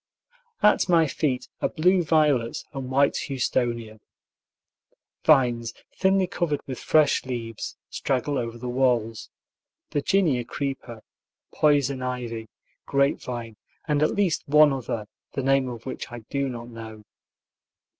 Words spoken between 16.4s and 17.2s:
not know.